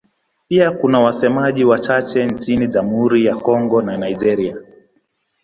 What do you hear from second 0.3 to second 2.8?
Pia kuna wasemaji wachache nchini